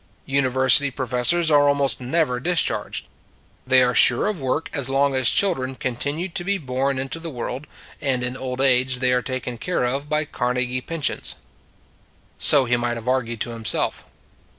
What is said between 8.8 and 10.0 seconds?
they are taken care